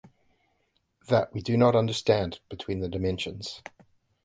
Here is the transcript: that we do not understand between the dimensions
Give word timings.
that 1.09 1.31
we 1.31 1.43
do 1.43 1.55
not 1.55 1.75
understand 1.75 2.39
between 2.49 2.79
the 2.79 2.89
dimensions 2.89 3.61